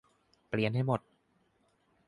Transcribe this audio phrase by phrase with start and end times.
[0.47, 1.01] เปลี่ยนให้หมด